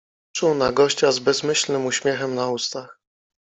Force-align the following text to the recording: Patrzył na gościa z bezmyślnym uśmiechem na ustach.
Patrzył 0.31 0.53
na 0.55 0.71
gościa 0.71 1.11
z 1.11 1.19
bezmyślnym 1.19 1.85
uśmiechem 1.85 2.35
na 2.35 2.47
ustach. 2.49 2.97